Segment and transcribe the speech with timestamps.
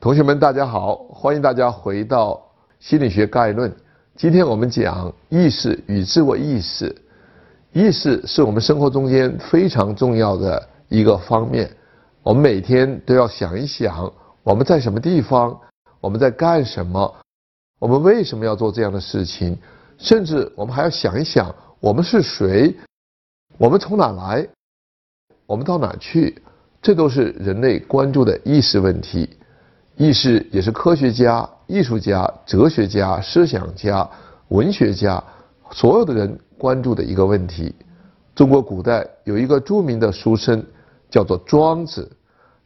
[0.00, 2.40] 同学们，大家好，欢迎大家回到
[2.78, 3.70] 心理学概论。
[4.16, 6.96] 今天我们讲意识与自我意识。
[7.74, 11.70] 意识是我们生活中间非常重要的一个方面。
[12.22, 14.10] 我们每天都要想一想，
[14.42, 15.60] 我们在什么地方，
[16.00, 17.14] 我们在干什么，
[17.78, 19.58] 我们为什么要做这样的事情，
[19.98, 22.74] 甚至我们还要想一想，我们是谁，
[23.58, 24.48] 我们从哪来，
[25.44, 26.42] 我们到哪去。
[26.80, 29.28] 这都是人类关注的意识问题，
[30.00, 34.08] 意识也是科学家、艺术家、哲学家、思想家、
[34.48, 35.22] 文学家
[35.72, 37.74] 所有的人关注的一个问题。
[38.34, 40.64] 中国古代有一个著名的书生
[41.10, 42.10] 叫做庄子，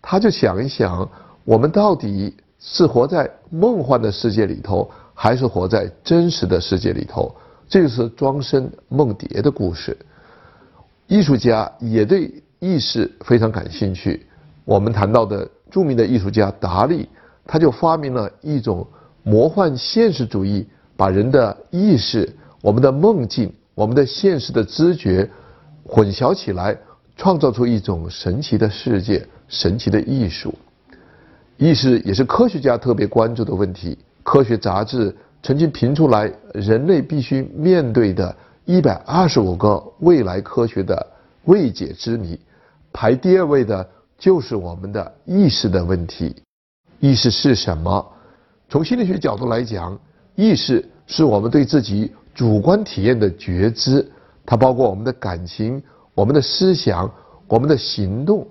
[0.00, 1.10] 他就想一想，
[1.42, 7.34] 我们到底是活在梦幻的世界里头，还是活在真实的世界里头？
[7.68, 9.98] 这就是庄生梦蝶的故事。
[11.08, 12.32] 艺术家也对。
[12.60, 14.24] 意识非常感兴趣。
[14.64, 17.06] 我们谈到的著名的艺术家达利，
[17.46, 18.86] 他就发明了一种
[19.22, 25.28] 魔幻现实主义，把人的意识、我们的梦境、我们的现实的知觉
[25.84, 26.76] 混淆起来，
[27.16, 30.54] 创造出一种神奇的世界、神奇的艺术。
[31.56, 33.96] 意识也是科学家特别关注的问题。
[34.22, 41.06] 科学杂志曾经评出来人类必须面对的一百二十五个未来科学的
[41.44, 42.38] 未解之谜。
[42.92, 46.34] 排第二位的就是我们的意识的问题。
[47.00, 48.04] 意识是什么？
[48.68, 49.98] 从心理学角度来讲，
[50.34, 54.10] 意识是我们对自己主观体验的觉知，
[54.46, 55.82] 它包括我们的感情、
[56.14, 57.10] 我们的思想、
[57.46, 58.46] 我们的行动，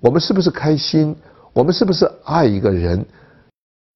[0.00, 1.14] 我们是不是开心，
[1.52, 3.04] 我们是不是爱一个人，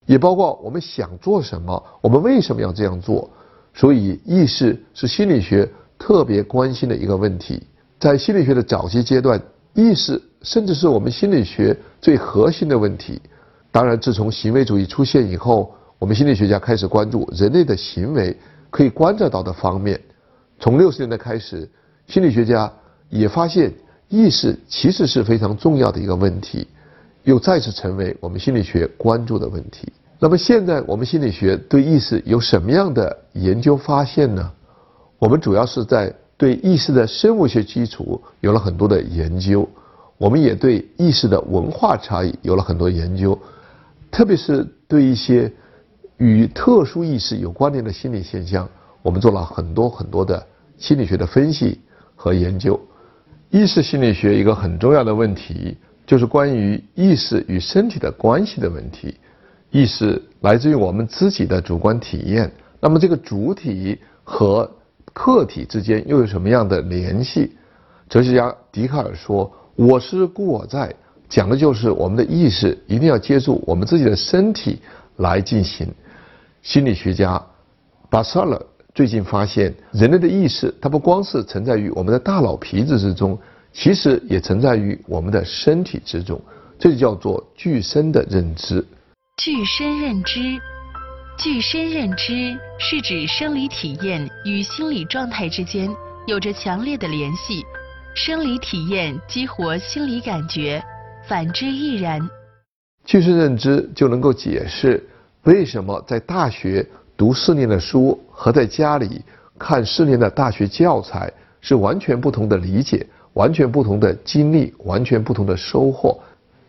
[0.07, 3.29] 也包括我们想做什么，我们为什么要这样做。
[3.75, 7.63] 所以，意识是心理学特别关心的一个问题。
[7.99, 9.41] 在心理学的早期阶段。
[9.79, 13.21] 意识甚至是我们心理学最核心的问题。
[13.77, 18.35] 当然，自从行为主义出现以后，我们心理学家开始关注人类的行为
[18.71, 20.01] 可以观察到的方面。
[20.59, 21.69] 从六十年代开始，
[22.07, 22.73] 心理学家
[23.11, 23.71] 也发现
[24.09, 26.67] 意识其实是非常重要的一个问题，
[27.25, 29.93] 又再次成为我们心理学关注的问题。
[30.19, 34.51] 那么，现在我们心理学对意识有什么样的研究发现呢？
[35.19, 36.11] 我们主要是在。
[36.39, 39.67] 对意识的生物学基础有了很多的研究，
[40.19, 43.39] 我们也对意识的文化差异有了很多研究，
[44.11, 45.53] 特别是对一些
[46.17, 48.69] 与特殊意识有关联的心理现象，
[49.03, 50.47] 我们做了很多很多的
[50.79, 51.81] 心理学的分析
[52.15, 52.81] 和研究。
[53.51, 59.17] 意识心理学一个很重要的问题就是关于意识与身体的关系的问题。
[59.71, 62.51] 意识来自于我们自己的主观体验，
[62.81, 64.71] 那么这个主体和
[65.13, 67.57] 客体之间又有什么样的联系？
[68.09, 70.95] 哲学家笛卡尔说：“我思故我在”，
[71.29, 74.81] 讲的就是我们的意识一定要借助我们自己的身体
[75.17, 75.93] 来进行。
[76.63, 77.41] 心理学家
[78.11, 78.61] 巴塞尔
[78.95, 83.39] 最近发现，人类的意识它不光是存在于我们的大脑皮质之中，
[83.73, 86.41] 其实也存在于我们的身体之中，
[86.79, 88.85] 这就叫做具身的认知。
[89.37, 90.41] 具身认知。
[91.39, 95.95] 具身认知是指生理体验与心理状态之间
[96.27, 97.63] 有着强烈的联系，
[98.15, 100.83] 生理体验激活心理感觉，
[101.29, 102.21] 反之亦然。
[103.05, 105.05] 具身认知就能够解释
[105.43, 109.21] 为什么在大学读四年的书和在家里
[109.59, 116.17] 看四年的大学教材是完全不同的理解，完全不同的经历，完全不同的收获。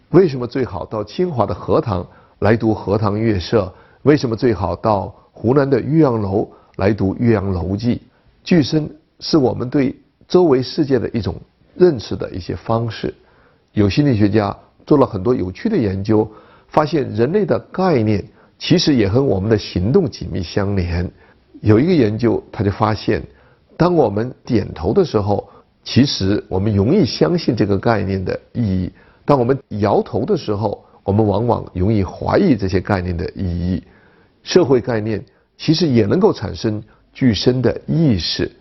[0.09, 2.06] 为什么最好到清华的荷塘
[2.39, 3.72] 来读荷塘月色？
[4.03, 7.95] 为什么最好到湖南的岳阳楼来读《岳阳楼记》？
[8.44, 8.89] 具身
[9.19, 9.95] 是我们对
[10.28, 11.35] 周围世界的一种
[11.75, 13.13] 认识的一些方式。
[13.77, 14.57] 有心理学家
[14.88, 16.27] 做了很多有趣的研究，
[16.67, 18.25] 发现人类的概念
[18.57, 21.07] 其实也和我们的行动紧密相连。
[21.61, 23.21] 有一个研究，他就发现，
[23.77, 25.47] 当我们点头的时候，
[25.83, 28.89] 其实我们容易相信这个概念的意义；
[29.24, 33.83] 当我们摇头的时候，我们往往容易怀疑这些概念的意义。
[34.41, 35.23] 社会概念
[35.56, 36.81] 其实也能够产生
[37.13, 38.51] 具身的意识。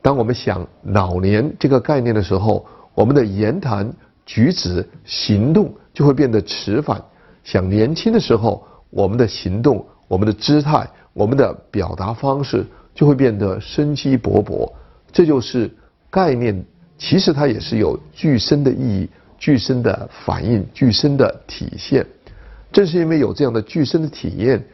[0.00, 3.92] 当我们想老年这个概念的时候，我们的言谈
[4.24, 6.98] 举止、行动就会变得迟缓；
[7.44, 12.64] 想年轻的时候，我们的行动、我们的姿态、我们的表达方式
[12.94, 14.70] 就会变得生机勃勃。
[15.12, 15.70] 这就是
[16.10, 16.64] 概念，
[16.96, 19.08] 其实它也是有具身的意义。
[19.38, 22.06] 具身的反应，具身的体现，
[22.70, 24.64] 正是因为有这样的具身的体验，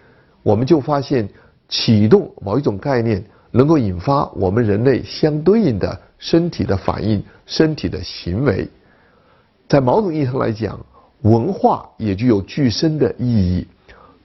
[0.42, 1.26] 我们就发现
[1.70, 8.68] 启动某一种概念，能够引发我们人类相对应的身体的反应、身体的行为。
[9.68, 10.80] 在某种意义上来讲，
[11.22, 13.66] 文化也具有具身的意义。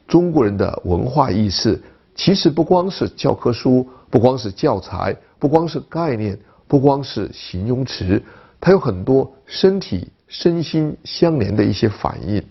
[0.07, 1.81] 中国人的文化意识
[2.15, 8.23] 其实不光是教科书，不光是教材，不光是概念，不光是形容词，
[8.61, 12.41] 它有很多身体、身心相连的一些反应。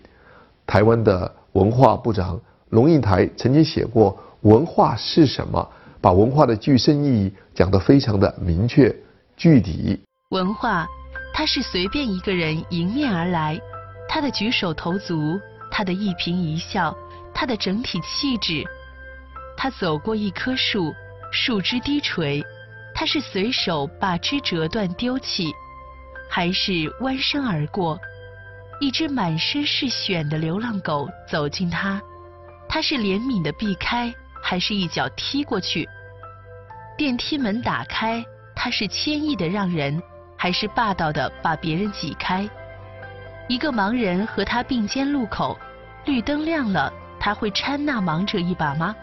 [0.67, 4.15] 台湾的文化部长龙应台曾经写过
[4.49, 5.59] 《文化是什么》，
[5.99, 8.95] 把文化的具身意义讲得非常的明确
[9.35, 9.99] 具体。
[10.29, 10.87] 文化，
[11.33, 13.59] 他是随便一个人迎面而来，
[14.07, 15.39] 他的举手投足，
[15.71, 16.95] 他的一颦一笑，
[17.33, 18.63] 他的整体气质。
[19.57, 20.93] 他走过一棵树，
[21.31, 22.43] 树枝低垂，
[22.93, 25.51] 他是随手把枝折断丢弃，
[26.29, 27.99] 还是弯身而过？
[28.79, 32.01] 一只满身是癣的流浪狗走近他，
[32.67, 35.87] 他是怜悯的避开，还是一脚踢过去？
[36.97, 38.23] 电梯门打开，
[38.55, 40.01] 他是谦意的让人，
[40.43, 42.45] 还是霸道的把别人挤开？
[43.47, 45.57] 一个盲人和他并肩路口，
[46.03, 48.93] 绿灯亮了，他会搀那盲者一把吗？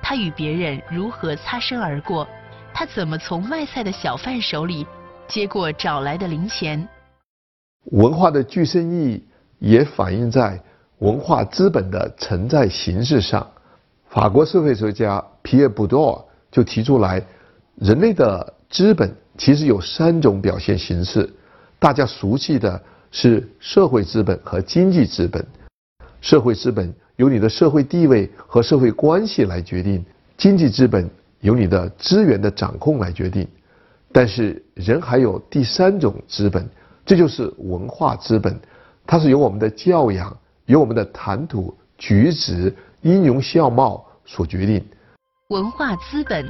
[0.00, 2.28] 他与别人如何擦身而过？
[2.72, 4.86] 他怎么从卖菜的小贩手里
[5.26, 6.88] 接过找来的零钱？
[7.90, 9.26] 文化的具身意义
[9.58, 10.62] 也反映在
[10.98, 13.44] 文化资本的存在形式上。
[14.08, 17.20] 法国社会学家皮耶布多尔就提出来，
[17.74, 21.28] 人类的资本其实有三种表现形式。
[21.78, 25.44] 大家熟悉的是社会资本和经济资本。
[26.20, 30.04] 社会资本由你的社会地位和社会关系来决定，
[30.36, 31.08] 经济资本
[31.40, 33.46] 由你的资源的掌控来决定。
[34.10, 36.68] 但是人还有第三种资本。
[37.06, 38.60] 这就是文化资本，
[39.06, 40.36] 它是由我们的教养、
[40.66, 44.84] 由我们的谈吐、举止、音容笑貌所决定。
[45.48, 46.46] 文化资本，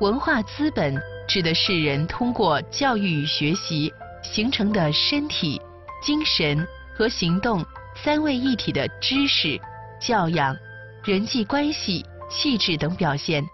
[0.00, 0.94] 文化资本
[1.30, 5.62] 指的是人通过教育与学习形成的身体、
[6.02, 9.56] 精神和行动三位一体的知识、
[10.00, 10.56] 教养、
[11.04, 13.48] 人际关系、气质等表现。